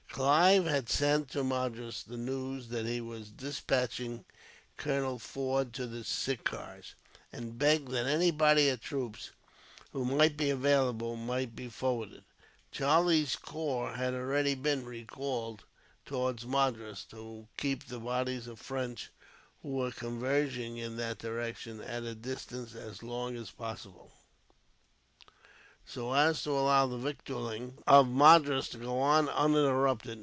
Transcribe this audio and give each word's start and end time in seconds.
Clive 0.13 0.65
had 0.65 0.89
sent 0.89 1.29
to 1.31 1.41
Madras 1.43 2.03
the 2.03 2.17
news 2.17 2.67
that 2.67 2.85
he 2.85 2.99
was 3.01 3.29
despatching 3.31 4.25
Colonel 4.77 5.17
Forde 5.17 5.71
to 5.75 5.87
the 5.87 6.03
Sirkars, 6.03 6.93
and 7.31 7.57
begged 7.57 7.87
that 7.91 8.05
any 8.07 8.29
body 8.29 8.67
of 8.69 8.81
troops 8.81 9.31
who 9.93 10.03
might 10.05 10.35
be 10.35 10.49
available 10.49 11.15
might 11.15 11.55
be 11.55 11.69
forwarded. 11.69 12.23
Charlie's 12.71 13.37
corps 13.37 13.93
had 13.93 14.13
already 14.13 14.53
been 14.53 14.83
recalled 14.85 15.63
towards 16.05 16.45
Madras, 16.45 17.05
to 17.05 17.47
keep 17.57 17.85
the 17.85 17.99
bodies 18.01 18.47
of 18.47 18.59
French 18.59 19.09
who 19.63 19.69
were 19.69 19.91
converging 19.91 20.75
in 20.77 20.97
that 20.97 21.19
direction 21.19 21.79
at 21.81 22.03
a 22.03 22.13
distance, 22.15 22.75
as 22.75 23.01
long 23.01 23.37
as 23.37 23.49
possible, 23.49 24.11
so 25.83 26.13
as 26.13 26.43
to 26.43 26.51
allow 26.51 26.85
the 26.85 26.97
victualling 26.97 27.75
of 27.87 28.07
Madras 28.07 28.69
to 28.69 28.77
go 28.77 28.99
on 28.99 29.27
uninterrupted. 29.27 30.19